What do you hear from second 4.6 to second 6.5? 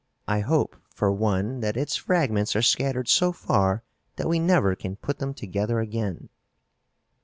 can put them together again."